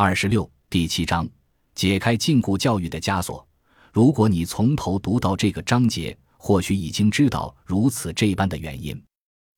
[0.00, 1.28] 二十六第七章，
[1.74, 3.44] 解开禁锢教育的枷锁。
[3.92, 8.96] 如果你从头读到这个章节，或许已经知道如此这般的原因。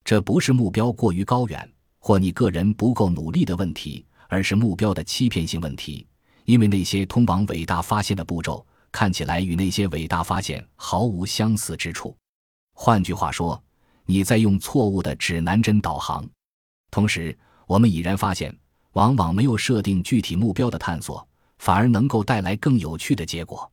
[0.02, 6.06] 这不是目标过于高远，或你个人不够努力的问题，而是目标的欺骗性问题。
[6.46, 12.16] 因为那些通往伟大发现的步骤，看起来与那些伟大发现毫无相似之处。
[12.72, 13.62] 换句话说，
[14.06, 16.26] 你在用错误的指南针导航。
[16.90, 18.56] 同时，我们已然发现。
[18.92, 21.26] 往往没有设定具体目标的探索，
[21.58, 23.70] 反而能够带来更有趣的结果。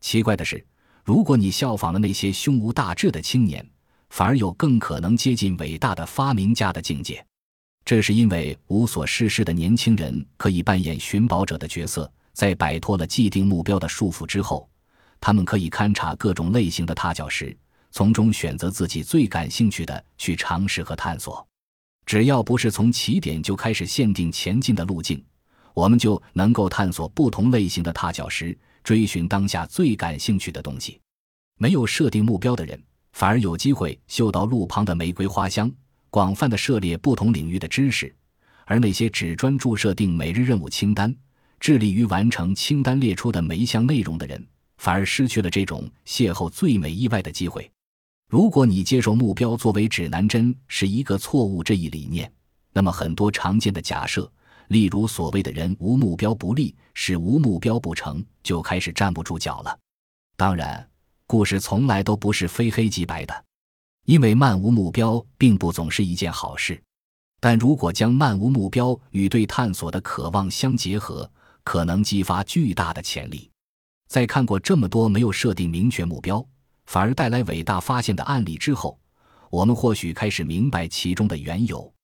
[0.00, 0.64] 奇怪的是，
[1.04, 3.66] 如果你效仿了那些胸无大志的青年，
[4.10, 7.24] 反而有更可能接近伟大的发明家的境界。
[7.84, 14.68] 这是因为无所事事的年轻人可以扮演寻宝者的角色，在摆脱了既定目标的束缚之后，
[15.20, 17.56] 他们可以勘察各种类型的踏脚石，
[17.90, 21.46] 从中选择自己最感兴趣的去尝试和探索。
[22.10, 25.24] 只要不是从起点就开始限定前进的路径，
[25.74, 31.00] 我们就能够探索不同类型的踏脚石，追寻当下最感兴趣的东西。
[31.56, 35.70] 没有设定目标的人，反而有机会嗅到路旁的玫瑰花香，
[36.10, 38.08] 广泛的涉猎不同领域的知识；
[38.64, 41.14] 而那些只专注设定每日任务清单，
[41.60, 44.44] 致力于完成清单列出的每一项内容的人，
[44.78, 47.70] 反而失去了这种邂逅最美意外的机会。
[48.30, 52.32] 如果你接受目标作为指南针是一个错误这一理念，
[52.72, 54.30] 那么很多常见的假设，
[54.68, 59.76] 例如所谓的人无目标不立，使无目标不成就开始站不住脚了。
[60.36, 60.88] 当然，
[61.26, 63.44] 故事从来都不是非黑即白的，
[64.04, 66.80] 因为漫无目标并不总是一件好事。
[67.40, 71.28] 但如果将漫无目标与对探索的渴望相结合，
[71.64, 73.50] 可能激发巨大的潜力。
[74.06, 76.46] 在看过这么多没有设定明确目标。
[76.90, 78.98] 反而带来伟大发现的案例之后，
[79.48, 81.94] 我们或许开始明白其中的缘由。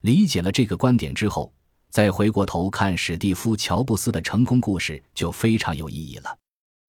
[0.00, 1.52] 理解了这个观点之后，
[1.90, 6.38] 再回过头看史蒂夫·乔布斯的成功故事就非常有意义了。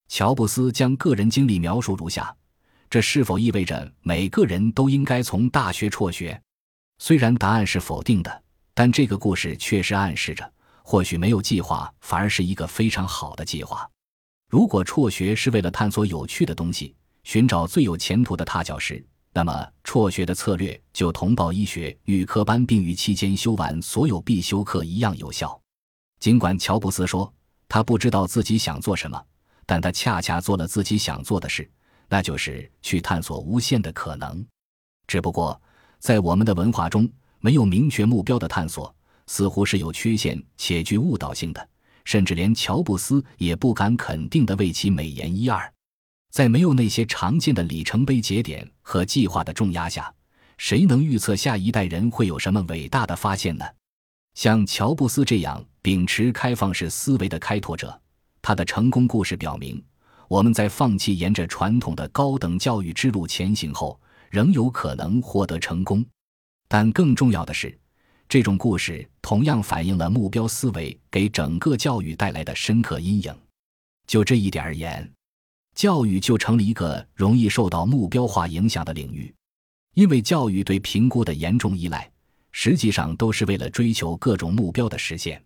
[0.08, 2.34] 乔布斯将个人经历描述如下：
[2.88, 6.40] 这是否意味着每个人都应该从大学辍学？
[7.00, 10.50] 虽然答案是否定的，但这个故事确实暗示着，
[10.82, 13.86] 或许没有计划反而是一个非常好的计划。
[14.48, 25.58] 如果辍学是为了探索有趣的东西，寻找最有前途的踏脚石，那么辍学的策略就同报医学预科班并于期间修完所有必修课一样有效。
[26.20, 27.32] 尽管乔布斯说
[27.68, 29.20] 他不知道自己想做什么，
[29.66, 31.68] 但他恰恰做了自己想做的事，
[32.08, 34.44] 那就是去探索无限的可能。
[35.06, 35.60] 只不过，
[35.98, 37.08] 在我们的文化中，
[37.40, 38.94] 没有明确目标的探索
[39.26, 41.68] 似乎是有缺陷且具误导性的，
[42.04, 45.72] 甚至连乔布斯也不敢肯定地为其美言一二。
[46.32, 50.12] 在没有那些常见的里程碑节点和计划的重压下，
[50.56, 53.66] 谁能预测下一代人会有什么伟大的发现呢？
[54.34, 58.00] 像乔布斯这样秉持开放式思维的开拓者，
[58.40, 59.84] 他的成功故事表明，
[60.26, 64.00] 我们在放弃沿着传统的高等教育之路前行后，
[64.30, 66.02] 仍有可能获得成功。
[66.66, 67.78] 但更重要的是，
[68.26, 73.36] 这种故事同样反映了目标思维给整个教育带来的深刻阴影。
[74.06, 75.12] 就这一点而言。
[75.74, 79.34] 教育就成了一个容易受到目标化影响的领域，
[79.94, 82.10] 因为教育对评估的严重依赖，
[82.50, 85.42] 实际上都是为了追求各种目标的实现。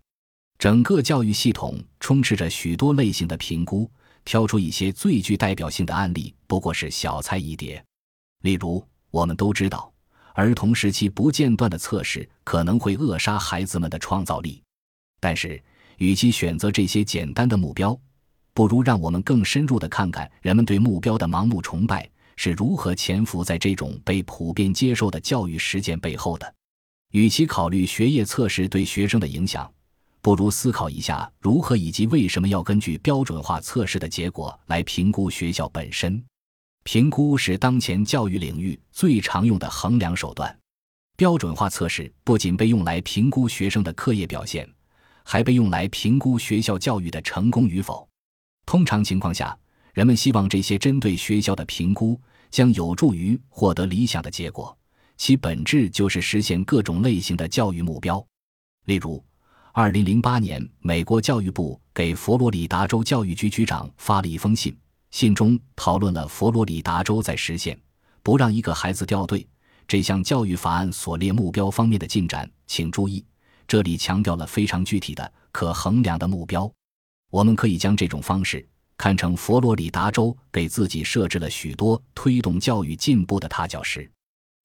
[0.59, 3.89] 整个教育系统充斥着许多类型的评估，
[4.25, 7.83] 挑出一些最具代表性的案例，不过是小菜一碟。
[8.41, 9.93] 例如，我们都知道，
[10.33, 14.61] 儿童时期不间断的测试可能会扼杀孩子们的创造力。
[15.19, 15.61] 但是，
[15.97, 17.99] 与其选择这些简单的目标，
[18.57, 26.55] 不如让我们更深入地看看人们对目标的盲目崇拜是如何潜伏在这种被普遍接受的教育实践背后的。
[27.11, 29.71] 与其考虑学业测试对学生的影响，
[30.23, 36.19] 不如思考一下如何以及为什么要根据标准化测试的结果来评估学校本身。
[36.83, 40.57] 评估是当前教育领域最常用的衡量手段。
[41.15, 44.67] 标准化测试不仅被用来评估学生的课业表现，
[45.23, 48.09] 还被用来评估学校教育的成功与否。
[48.67, 49.57] 通常情况下，
[49.93, 52.19] 人们希望这些针对学校的评估
[52.51, 54.77] 将有助于获得理想的结果，
[55.15, 58.23] 其本质就是实现各种类型的教育目标。
[58.83, 59.23] 例如
[59.73, 64.77] ，2008年，美国教育部给佛罗里达州教育局局长发了一封信，
[65.11, 67.79] 信中讨论了佛罗里达州在实现
[68.21, 69.47] 不让一个孩子掉队
[69.87, 72.49] 这项教育法案所列目标方面的进展。
[72.65, 73.25] 请注意，
[73.65, 76.69] 这里强调了非常具体的、可衡量的目标。
[77.37, 78.67] 我们可以将这种方式
[78.97, 84.09] 看成佛罗里达州给自己设置了许多推动教育进步的踏脚石，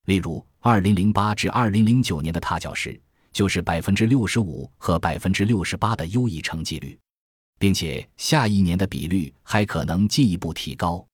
[0.07, 2.99] 例如2008至2009年的踏脚石，
[3.31, 6.99] 就是百分之六十五和百分之六十八的优异成绩率，
[7.59, 11.07] 并且下一年的比率还可能进一步提高。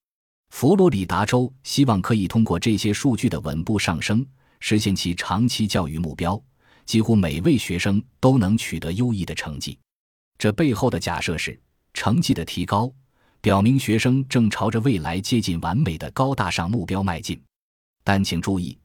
[0.50, 4.24] 佛罗里达州希望可以通过这些数据的稳步上升，
[4.60, 6.40] 实现其长期教育目标，
[6.86, 9.76] 几乎每位学生都能取得优异的成绩。
[10.38, 11.60] 这背后的假设是，
[11.92, 12.90] 成绩的提高
[13.40, 17.40] 表明学生正朝着未来接近完美的高大上目标迈进。
[18.04, 18.78] 但请注意，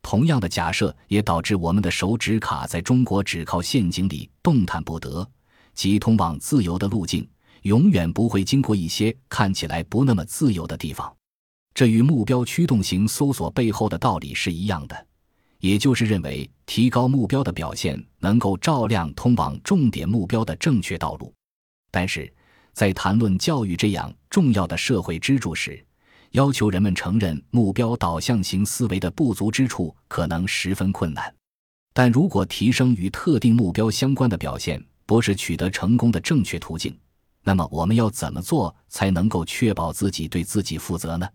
[0.00, 5.28] 同样的假设也导致我们的手指卡在中国只靠陷阱里动弹不得，
[5.74, 7.28] 即通往自由的路径。
[7.62, 11.14] 永远不会经过一些看起来不那么自由的地方，
[11.74, 15.06] 这与目标驱动型搜索背后的道理是一样的，
[15.60, 21.32] 也就是认为提高目标的表现能够照亮通往重点目标的正确道路。
[21.90, 22.32] 但是，
[22.72, 25.84] 在谈论教育这样重要的社会支柱时，
[26.30, 31.34] 要求人们承认目标导向型思维的不足之处可能十分困难。
[31.92, 36.96] 但如果提升与特定目标相关的表现不是取得成功的正确途径，
[37.42, 41.28] 那么我们要怎么做才能够确保自己对自己负责呢？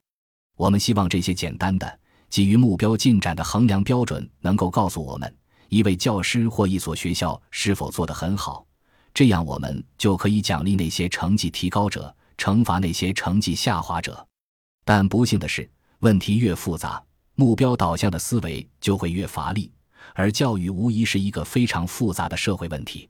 [0.56, 2.00] 我们希望这些简单的
[2.36, 5.38] 基于目标进展的衡量标准能够告诉我们
[5.70, 8.68] 一位教师或一所学校是否做得很好，
[9.14, 14.28] 这样我们就可以奖励那些成绩提高者，惩罚那些成绩下滑者。
[14.84, 17.02] 但不幸的是，问题越复杂，
[17.36, 19.72] 目标导向的思维就会越乏力，
[20.14, 23.08] 而教育无疑是一个非常复杂的社会问题，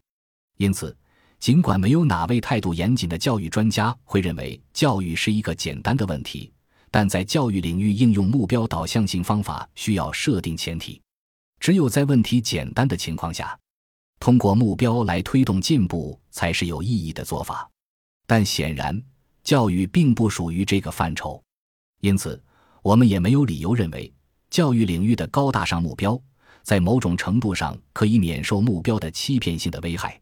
[0.57, 0.95] 因此。
[1.39, 6.51] 尽管没有哪位态度严谨的教育专家会认为教育是一个简单的问题，
[6.95, 11.01] 但在教育领域应用目标导向性方法需要设定前提。
[11.59, 13.59] 只有在问题简单的情况下，
[14.17, 17.69] 通过目标来推动进步才是有意义的做法。
[18.25, 18.97] 但显然，
[19.43, 21.43] 教育并不属于这个范畴，
[21.99, 22.41] 因此
[22.81, 24.09] 我们也没有理由认为
[24.49, 26.17] 教育领域的高大上目标
[26.63, 30.17] 在某种程度上可以免受目标的欺骗性的危害。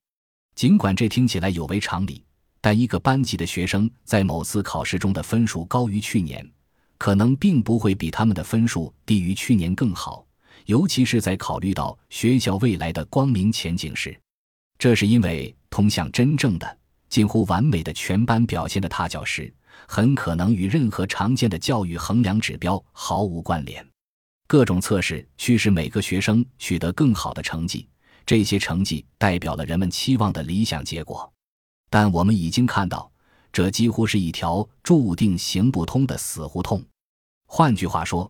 [0.55, 2.25] 尽管这听起来有违常理，
[2.59, 6.43] 但一个班级的学生在某次考试中的分数高于去年，
[6.97, 10.25] 可能并不会比他们的分数低于去年更好。
[10.65, 14.17] 尤其是在考虑到学校未来的光明前景时，
[14.77, 16.77] 这是因为通向真正的
[17.09, 19.53] 近乎完美的全班表现的踏脚石，
[19.87, 23.85] 很可能与任何常见的教育衡量指标毫无关联。
[24.47, 27.87] 各种测试驱使每个学生取得更好的成绩。
[28.25, 31.29] 这些成绩代表了人们期望的理想结果，
[31.89, 33.11] 但我们已经看到，
[33.53, 36.83] 这几乎是一条注定行不通的死胡同。
[37.45, 38.29] 换句话说，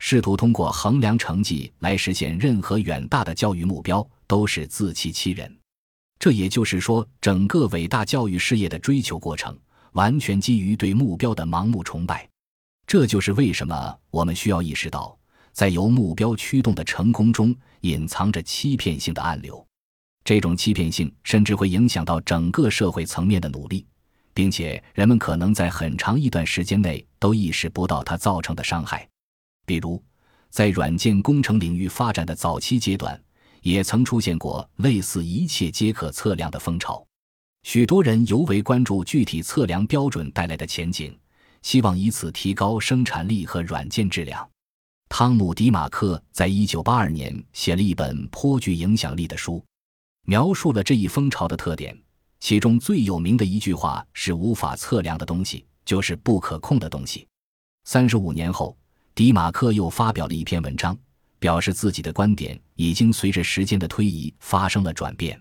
[0.00, 5.56] 试图通过衡量成绩来实现任何远大的教育目标，都是自欺欺人。
[6.18, 9.56] 这也就是说，整个伟大教育事业的追求过程，
[9.92, 12.28] 完全基于对目标的盲目崇拜。
[12.84, 15.16] 这就是为什么我们需要意识到。
[15.52, 19.64] 在由目标驱动的成功中，隐藏着欺骗性的暗流。
[20.24, 23.86] 这种欺骗性甚至会影响到整个社会层面的努力，
[24.34, 29.08] 并且人们可能在很长一段时间内都意识不到它造成的伤害。
[29.64, 30.02] 比如，
[30.50, 33.18] 在软件工程领域发展的早期阶段，
[33.62, 37.02] 也曾出现过类似“一切皆可测量”的风潮。
[37.62, 41.18] 许多人尤为关注具体测量标准带来的前景，
[41.62, 44.46] 希望以此提高生产力和软件质量。
[45.08, 49.64] 汤姆·迪马克在一九八二年写了一本颇具影响力的书，
[50.26, 51.96] 描述了这一风潮的特点。
[52.44, 57.26] 其中最有名的一句话是：“无法测量的东西就是不可控的东西。”
[57.88, 58.76] 三十五年后，
[59.14, 60.94] 迪马克又发表了一篇文章，
[61.38, 65.40] 表示自己的观点已经随着时间的推移发生了转变。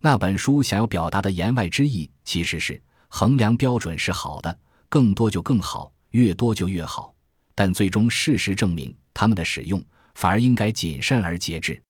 [0.00, 7.14] 那本书想要表达的言外之意其实是：衡量标准是好的，更多就更好，越多就越好。
[7.54, 8.92] 但最终事实证明。
[9.14, 9.80] 他们的使用
[10.16, 11.80] 反而应该谨慎而节制，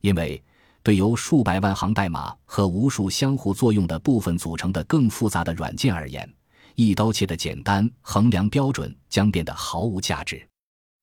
[0.00, 0.42] 因为
[0.82, 6.28] 对由数百万行代码和无数相互作用的部分组成的更复杂的软件而言，
[6.74, 10.46] 一刀切的简单衡量标准将变得毫无价值。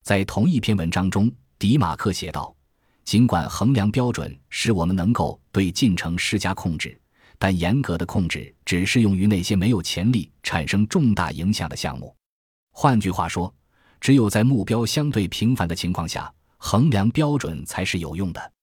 [0.03, 2.55] 在同一篇文章中，迪马克写道
[3.05, 6.99] ：“尽管衡量标准使我们能够对进程施加控制，
[7.37, 12.15] 但严格的控制只适用于那些没有潜力产生重大影响的项目。
[12.71, 13.53] 换句话说。”
[14.01, 18.53] 只有在目标相对平凡的情况下，衡量标准才是有用的。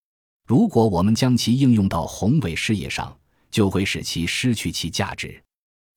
[0.47, 3.15] 如果我们将其应用到宏伟事业上，
[3.51, 5.43] 就会使其失去其价值。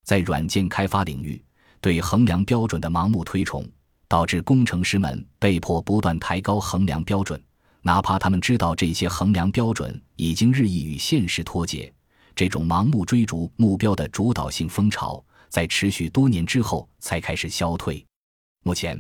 [0.04, 1.40] 在软件开发领域，
[1.80, 3.64] 对衡量标准的盲目推崇，
[4.08, 7.40] 导致工程师们被迫不断抬高衡量标准，
[7.84, 11.94] 哪怕他们知道这些衡量标准已经日益与现实脱节。
[12.36, 18.04] 这种盲目追逐目标的主导性风潮，在持续多年之后才开始消退。
[18.64, 19.00] 目前。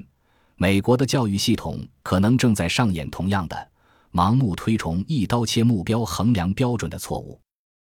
[0.62, 3.72] 美国的教育系统可能正在上演同样的
[4.12, 7.40] 盲目推崇一刀切目标衡量标准的错误。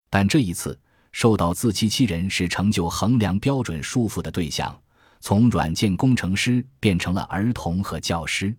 [0.08, 0.78] 但这一次，
[1.12, 4.76] 受到自欺欺人是成就衡量标准束缚的对象，
[5.20, 8.54] 从软件工程师变成了儿童和教师。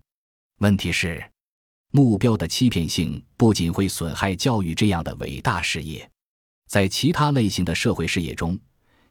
[0.58, 1.22] 问题是，
[1.90, 6.08] 目标的欺骗性不仅会损害教育这样的伟大事业，
[6.68, 8.58] 在其他类型的社会事业中，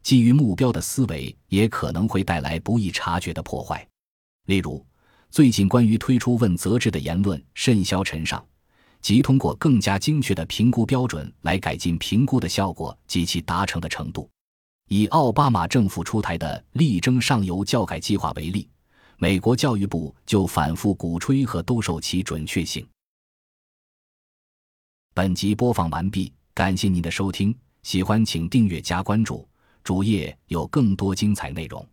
[0.01, 3.88] 基于目标的思维也可能会带来不易察觉的破坏。
[4.48, 4.84] 例如，
[5.32, 8.46] 最近关于推出问责制的言论甚嚣尘上。
[9.02, 14.30] 即通过更加精确的评估标准来改进评估的效果及其达成的程度。
[14.90, 18.70] 以奥巴马政府出台的力争上游教改计划为例，
[19.18, 22.86] 美国教育部就反复鼓吹和兜售其准确性。
[25.16, 29.48] 本集播放完毕，感谢您的收听，喜欢请订阅加关注，
[29.84, 31.84] 主页有更多精彩内容。